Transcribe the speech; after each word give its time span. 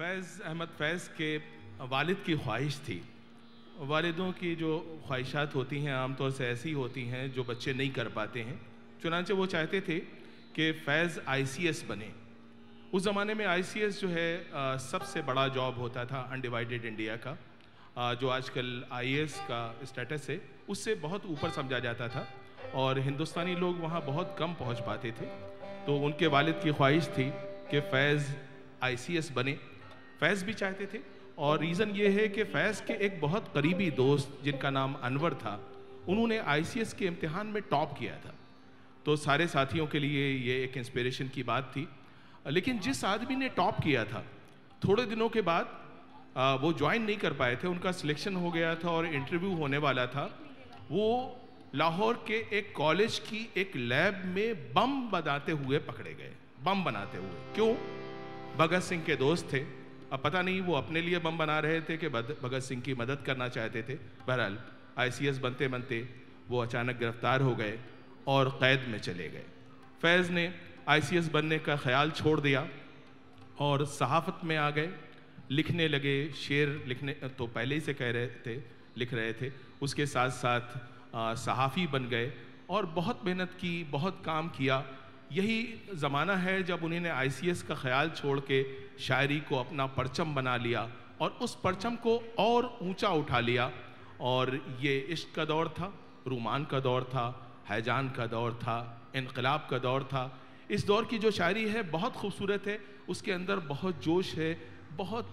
फैज़ 0.00 0.28
अहमद 0.42 0.68
फैज़ 0.78 1.08
के 1.16 1.36
वालिद 1.88 2.18
की 2.26 2.34
ख्वाहिश 2.34 2.76
थी। 2.84 2.94
वालिदों 3.88 4.30
की 4.32 4.54
जो 4.56 4.70
ख्वाहिशात 5.06 5.54
होती 5.54 5.80
हैं 5.80 5.92
आमतौर 5.94 6.30
से 6.30 6.46
ऐसी 6.46 6.72
होती 6.72 7.04
हैं 7.06 7.24
जो 7.32 7.44
बच्चे 7.44 7.72
नहीं 7.72 7.90
कर 7.90 8.08
पाते 8.14 8.40
हैं। 8.40 8.54
चुनांचे 9.02 9.34
वो 9.34 9.46
चाहते 9.46 9.80
थे 9.80 9.98
कि 10.56 10.70
फैज़ 10.86 11.18
आईसीएस 11.28 11.84
बने। 11.88 12.08
उस 12.94 13.02
ज़माने 13.04 13.34
में 13.34 13.44
आईसीएस 13.46 14.00
जो 14.00 14.08
है 14.08 14.78
सबसे 14.80 15.22
बड़ा 15.22 15.46
जॉब 15.48 15.78
होता 15.78 16.04
था 16.04 16.20
अनडिवाइडेड 16.32 16.84
इंडिया 16.86 17.16
का। 17.16 17.36
आ, 17.98 18.14
जो 18.14 18.28
आजकल 18.30 18.84
आईएएस 18.92 19.34
का 19.50 19.62
स्टेटस 19.84 20.30
है 20.30 20.40
उससे 20.68 20.94
बहुत 21.02 21.26
ऊपर 21.28 21.50
समझा 21.52 21.78
जाता 21.78 22.08
था 22.08 22.26
और 22.74 22.98
हिंदुस्तानी 23.00 23.54
लोग 23.56 23.80
वहाँ 23.80 24.00
बहुत 24.06 24.36
कम 24.38 24.54
पहुँच 24.60 24.80
पाते 24.86 25.12
थे। 25.12 25.26
तो 25.86 25.98
उनके 25.98 26.26
वालिद 26.36 26.60
की 26.64 26.72
ख्वाहिश 26.72 27.08
थी 27.18 27.30
कि 27.70 27.80
फैज़ 27.92 28.32
आईसीएस 28.82 29.30
बने। 29.32 29.58
फैज़ 30.20 30.44
भी 30.44 30.54
चाहते 30.54 30.86
थे। 30.86 30.98
और 31.38 31.60
रीज़न 31.60 31.90
ये 31.90 32.08
है 32.08 32.28
कि 32.28 32.44
फैज़ 32.44 32.82
के 32.82 32.92
एक 33.06 33.20
बहुत 33.20 33.50
करीबी 33.54 33.90
दोस्त 33.90 34.38
जिनका 34.44 34.70
नाम 34.70 34.94
अनवर 34.94 35.34
था 35.34 35.60
उन्होंने 36.08 36.38
आईसीएस 36.38 36.92
के 36.92 37.06
इम्तिहान 37.06 37.46
में 37.46 37.62
टॉप 37.62 37.98
किया 37.98 38.16
था। 38.16 38.34
तो 39.06 39.16
सारे 39.16 39.46
साथियों 39.46 39.86
के 39.86 39.98
लिए 39.98 40.36
ये 40.38 40.62
एक 40.64 40.76
इंस्पिरेशन 40.76 41.28
की 41.28 41.42
बात 41.42 41.72
थी। 41.76 41.88
लेकिन 42.46 42.78
जिस 42.78 43.04
आदमी 43.04 43.36
ने 43.36 43.48
टॉप 43.48 43.80
किया 43.80 44.04
था 44.04 44.24
थोड़े 44.84 45.06
दिनों 45.06 45.28
के 45.28 45.40
बाद 45.40 45.80
आ, 46.36 46.54
वो 46.54 46.72
ज्वाइन 46.72 47.02
नहीं 47.02 47.16
कर 47.16 47.32
पाए 47.32 47.56
थे। 47.56 47.68
उनका 47.68 47.92
सिलेक्शन 47.92 48.36
हो 48.36 48.50
गया 48.50 48.74
था 48.74 48.90
और 48.90 49.06
इंटरव्यू 49.06 49.54
होने 49.54 49.78
वाला 49.78 50.06
था। 50.06 50.38
वो 50.90 51.36
लाहौर 51.74 52.24
के 52.28 52.58
एक 52.58 52.72
कॉलेज 52.76 53.18
की 53.18 53.52
एक 53.56 53.76
लैब 53.76 54.22
में 54.24 54.72
बम 54.74 55.10
बनाते 55.10 55.52
हुए 55.52 55.78
पकड़े 55.78 56.14
गए। 56.14 56.32
बम 56.64 56.84
बनाते 56.84 57.18
हुए। 57.18 57.30
क्यों? 57.54 57.74
भगत 58.56 58.82
सिंह 58.82 59.02
के 59.02 59.16
दोस्त 59.16 59.52
थे। 59.52 59.79
अब 60.12 60.20
पता 60.20 60.40
नहीं, 60.42 60.60
वो 60.60 60.74
अपने 60.74 61.00
लिए 61.00 61.18
बम 61.18 61.36
बना 61.38 61.58
रहे 61.60 61.80
थे 61.80 61.96
कि 61.96 62.08
भगत 62.08 62.62
सिंह 62.62 62.82
की 62.82 62.94
मदद 62.94 63.22
करना 63.26 63.48
चाहते 63.48 63.82
थे। 63.82 63.94
बहरहाल 64.26 64.58
आईसीएस 64.98 65.38
बनते 65.38 65.68
बनते 65.68 66.08
वो 66.48 66.58
अचानक 66.58 66.98
गिरफ़्तार 66.98 67.40
हो 67.40 67.54
गए 67.56 67.78
और 68.26 68.48
कैद 68.60 68.86
में 68.88 68.98
चले 69.00 69.28
गए। 69.28 69.44
फैज़ 70.02 70.30
ने 70.32 70.52
आईसीएस 70.88 71.28
बनने 71.28 71.58
का 71.58 71.76
ख्याल 71.78 72.10
छोड़ 72.12 72.40
दिया 72.40 72.66
और 73.60 73.84
सहाफ़त 73.88 74.44
में 74.44 74.56
आ 74.56 74.70
गए। 74.70 74.90
लिखने 75.50 75.88
लगे 75.88 76.32
शेर, 76.36 76.82
लिखने 76.86 77.12
तो 77.12 77.46
पहले 77.48 77.74
ही 77.74 77.80
से 77.80 77.94
कह 77.94 78.10
रहे 78.10 78.26
थे, 78.46 78.56
लिख 78.96 79.14
रहे 79.14 79.32
थे। 79.32 79.52
उसके 79.82 80.06
साथ 80.06 80.30
साथ 80.32 81.36
सहाफ़ी 81.38 81.86
बन 81.88 82.08
गए 82.08 82.32
और 82.70 82.86
बहुत 82.88 83.24
मेहनत 83.24 83.52
की, 83.60 83.84
बहुत 83.84 84.22
काम 84.24 84.48
किया। 84.50 84.84
यही 85.32 85.58
ज़माना 85.96 86.36
है 86.38 86.62
जब 86.64 86.84
उन्होंने 86.84 87.08
आईसीएस 87.10 87.62
का 87.62 87.74
ख्याल 87.76 88.10
छोड़ 88.16 88.38
के 88.42 88.62
शायरी 89.00 89.38
को 89.48 89.56
अपना 89.56 89.86
परचम 89.94 90.34
बना 90.34 90.56
लिया 90.58 90.88
और 91.20 91.38
उस 91.42 91.54
परचम 91.64 91.96
को 91.98 92.16
और 92.38 92.78
ऊँचा 92.82 93.08
उठा 93.16 93.40
लिया। 93.40 93.70
और 94.20 94.60
ये 94.80 94.98
इश्क 95.10 95.34
का 95.36 95.44
दौर 95.46 95.68
था 95.70 95.92
रूमान 96.26 96.64
का 96.64 96.80
दौर 96.80 97.04
था 97.12 97.26
हैजान 97.68 98.08
का 98.10 98.26
दौर 98.28 98.52
था 98.62 98.76
इनकलाब 99.16 99.66
का 99.70 99.78
दौर 99.80 100.02
था। 100.04 100.24
इस 100.70 100.86
दौर 100.86 101.04
की 101.04 101.18
जो 101.18 101.30
शायरी 101.32 101.64
है 101.68 101.82
बहुत 101.90 102.14
खूबसूरत 102.14 102.66
है 102.66 102.78
उसके 103.08 103.32
अंदर 103.32 103.58
बहुत 103.68 104.02
जोश 104.04 104.34
है 104.34 104.56
बहुत 104.96 105.32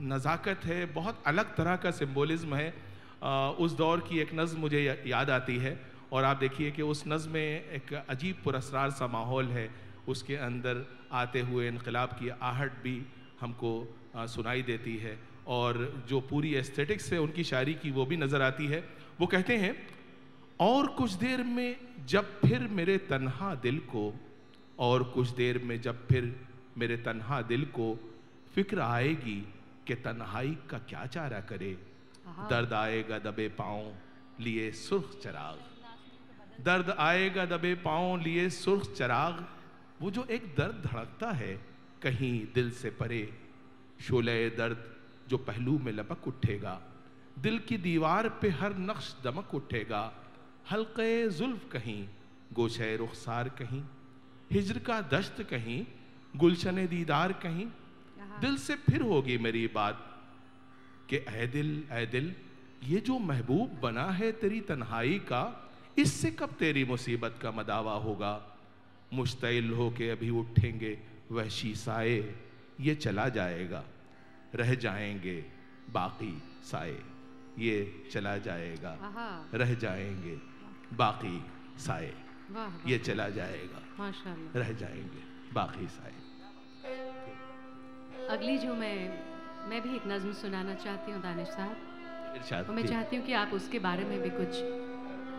नज़ाकत 0.00 0.64
है 0.64 0.84
बहुत 0.94 1.22
अलग 1.26 1.56
तरह 1.56 1.76
का 1.76 1.90
सिम्बोलिज्म 1.92 2.54
है। 2.54 2.74
आ, 3.22 3.50
उस 3.50 3.72
दौर 3.74 4.00
की 4.08 4.18
एक 4.20 4.34
नज़म 4.34 4.60
मुझे 4.60 4.80
याद 5.06 5.30
आती 5.30 5.56
है। 5.58 5.78
और 6.12 6.24
आप 6.24 6.36
देखिए 6.36 6.70
कि 6.70 6.82
उस 6.84 7.02
नज़म 7.08 7.30
में 7.30 7.70
एक 7.70 7.92
अजीब 7.94 8.36
पुरस्कार 8.44 8.90
सा 8.92 9.06
माहौल 9.08 9.46
है। 9.48 9.68
उसके 10.08 10.36
अंदर 10.38 10.84
आते 11.12 11.40
हुए 11.42 11.68
इनकलाब 11.68 12.08
की 12.18 12.28
आहट 12.28 12.82
भी 12.82 13.00
हमको 13.40 13.72
सुनाई 14.28 14.62
देती 14.62 14.96
है। 14.96 15.18
और 15.48 16.04
जो 16.08 16.20
पूरी 16.20 16.54
एस्थेटिक्स 16.54 17.12
है 17.12 17.18
उनकी 17.20 17.44
शायरी 17.44 17.74
की 17.74 17.90
वो 17.90 18.06
भी 18.06 18.16
नज़र 18.16 18.42
आती 18.42 18.66
है। 18.66 18.82
वो 19.20 19.26
कहते 19.26 19.56
हैं 19.56 19.74
और 20.60 20.86
कुछ 20.96 21.12
देर 21.16 21.42
में 21.44 21.76
जब 22.08 22.40
फिर 22.40 22.66
मेरे 22.70 22.96
तन्हा 23.10 23.54
दिल 23.62 23.78
को 23.90 24.12
और 24.78 25.02
कुछ 25.14 25.28
देर 25.36 25.58
में 25.64 25.80
जब 25.80 26.06
फिर 26.08 26.34
मेरे 26.78 26.96
तन्हा 27.04 27.40
दिल 27.44 27.64
को 27.74 27.94
फ़िक्र 28.54 28.80
आएगी 28.80 29.40
कि 29.86 29.94
तन्हाई 29.96 30.56
का 30.70 30.78
क्या 30.88 31.06
चारा 31.08 31.40
करे। 31.50 31.76
दर्द 32.50 32.72
आएगा 32.74 33.18
दबे 33.20 33.48
पाँव 33.58 33.92
लिए 34.40 34.70
सुर्ख 34.78 35.18
चराग। 35.22 35.58
दर्द 36.60 36.90
आएगा 36.90 37.44
दबे 37.46 37.74
पाँव 37.74 38.20
लिए 38.20 38.48
सुर्ख 38.50 38.92
चराग। 38.92 39.46
वो 40.00 40.10
जो 40.10 40.24
एक 40.30 40.54
दर्द 40.58 40.82
धड़कता 40.86 41.30
है 41.32 41.54
कहीं 42.02 42.46
दिल 42.54 42.70
से 42.70 42.90
परे। 42.90 43.22
शोले 44.00 44.48
दर्द 44.50 44.84
जो 45.28 45.38
पहलू 45.38 45.78
में 45.78 45.92
लपक 45.92 46.26
उठेगा। 46.28 46.80
दिल 47.38 47.58
की 47.58 47.76
दीवार 47.76 48.28
पे 48.42 48.48
हर 48.50 48.76
नक्श 48.78 49.14
दमक 49.24 49.54
उठेगा। 49.54 50.02
हल्के 50.70 51.28
जुल्फ 51.28 51.68
कहीं 51.72 52.08
गोशे 52.52 52.96
रुखसार 52.96 53.48
कहीं। 53.48 53.82
हिजर 54.50 54.78
का 54.78 55.00
दश्त 55.12 55.42
कहीं 55.42 55.84
गुलशन 56.34 56.86
दीदार 56.86 57.32
कहीं। 57.32 57.66
दिल 58.40 58.56
से 58.56 58.74
फिर 58.74 59.02
होगी 59.02 59.38
मेरी 59.38 59.66
बात 59.66 60.02
कि 61.10 61.16
ए 61.16 61.46
दिल 61.46 61.84
ए 61.92 62.06
दिल 62.06 62.34
ये 62.84 63.00
जो 63.00 63.18
महबूब 63.18 63.78
बना 63.82 64.04
है 64.10 64.30
तेरी 64.32 64.60
तन्हाई 64.60 65.18
का 65.28 65.42
इससे 65.98 66.30
कब 66.30 66.50
तेरी 66.58 66.84
मुसीबत 66.84 67.38
का 67.42 67.50
मदावा 67.50 67.92
होगा? 67.98 68.32
मुश्तिल 69.12 69.70
हो 69.72 69.90
के 69.90 70.10
अभी 70.10 70.30
उठेंगे 70.30 70.98
वह 71.32 71.48
शीसाए 71.48 72.16
ये 72.80 72.94
चला 72.94 73.28
जाएगा। 73.28 73.82
रह 74.54 74.74
जाएँगे 74.74 75.36
बाकी 75.92 76.32
साए 76.64 76.96
ये 77.58 77.76
चला 78.12 78.36
जाएगा। 78.38 78.96
रह 79.54 79.74
जाएँगे 79.74 80.36
बाकी 80.96 81.40
साए 81.78 82.12
ये 82.86 82.98
चला 82.98 83.28
जाएगा। 83.28 83.80
रह 84.56 84.72
जाएँगे 84.72 85.22
बाकी 85.54 85.86
साए। 85.88 86.14
अगली 88.28 88.58
जो 88.58 88.74
मैं 88.74 88.98
मैं 89.68 89.80
भी 89.82 89.94
एक 89.96 90.02
नज्म 90.06 90.32
सुनाना 90.32 90.74
चाहती 90.74 91.12
हूँ 91.12 91.22
दानिश 91.22 91.48
साहब। 91.48 92.70
मैं 92.70 92.86
चाहती 92.86 93.16
हूँ 93.16 93.24
कि 93.26 93.32
आप 93.32 93.50
उसके 93.54 93.78
बारे 93.78 94.04
में 94.04 94.20
भी 94.22 94.30
कुछ 94.30 94.62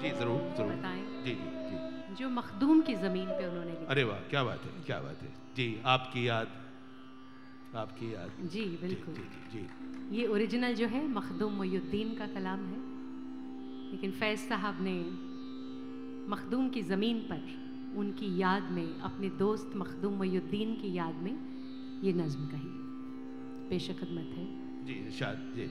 जी 0.00 0.10
ज़रूर 0.12 0.40
ज़रूर। 0.56 0.72
जी 1.24 1.34
जी 1.34 1.48
जी। 1.68 2.14
जो 2.14 2.28
मखदूम 2.30 2.80
की 2.82 2.94
ज़मीन 2.94 3.30
पे 3.38 3.46
उन्होंने 3.46 3.72
लिखा। 3.72 3.90
अरे 3.90 4.04
वाह 4.04 4.20
क्या 4.30 4.42
बात 4.44 4.64
है 4.64 4.70
क्या 4.86 5.00
बात 5.00 5.22
है। 5.22 5.32
जी 5.56 5.68
आपकी 5.84 6.28
याद 6.28 6.48
आपकी 7.74 8.12
याद। 8.14 8.32
जी 8.46 8.64
बिल्कुल। 8.82 9.14
जी, 9.14 9.22
जी, 9.22 9.40
जी 9.50 9.68
ये 10.10 10.26
ओरिजिनल 10.26 10.74
जो 10.74 10.86
है 10.86 11.06
मखदूम 11.08 11.52
मोयुद्दीन 11.52 12.14
का 12.14 12.26
कलाम 12.26 12.66
है। 12.66 12.80
लेकिन 13.92 14.10
फैज़ 14.12 14.40
साहब 14.40 14.80
ने 14.80 14.96
मखदूम 16.26 16.68
की 16.68 16.82
ज़मीन 16.82 17.20
पर 17.22 17.42
उनकी 17.94 18.36
याद 18.36 18.70
में 18.70 18.98
अपने 19.00 19.30
दोस्त 19.38 19.76
मखदूम 19.76 20.14
मोयुद्दीन 20.14 20.74
की 20.76 20.92
याद 20.92 21.22
में 21.22 21.36
ये 22.02 22.12
नज्म 22.12 22.46
कही। 22.46 22.74
पेश 23.70 23.90
खदमत 23.90 24.36
है। 24.36 24.48
जी 24.84 25.10
शाद 25.10 25.52
जी। 25.56 25.70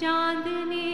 चांदनी 0.00 0.93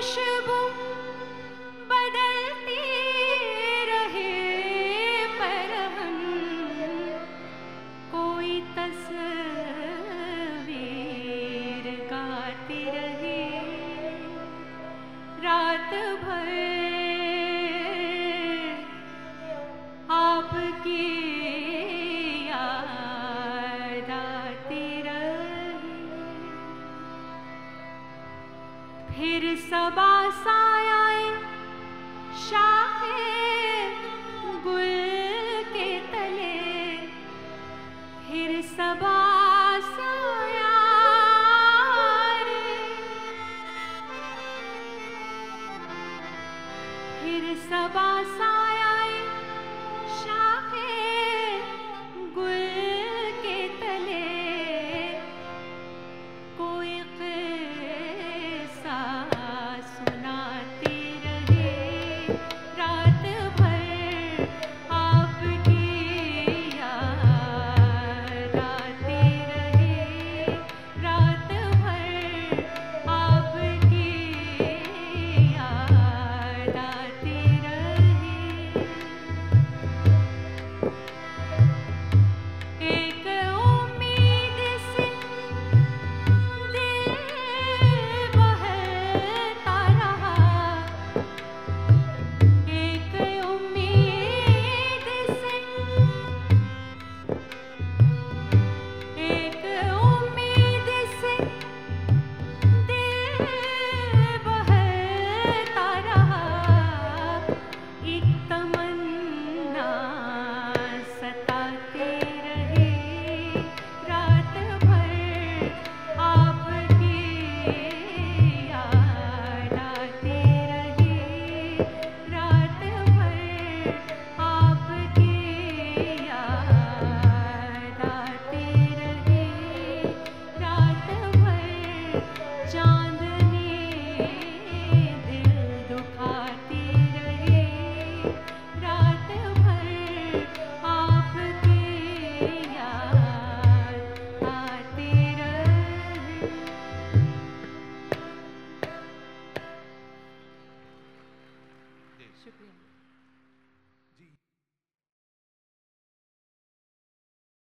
खुशबू 0.00 0.58
बदलती 1.88 2.76
रहे 3.88 4.30
पर 5.40 5.72
हम 5.96 6.16
कोई 8.12 8.54
तस्वीर 8.76 9.10
गाती 12.12 12.80
रहे। 12.96 13.42
रात 15.44 15.92
भर 16.24 16.48
फिर 47.20 47.54
सबा 47.70 48.08
साया 48.36 48.92
शाखे 50.20 50.92
गुल 52.36 52.69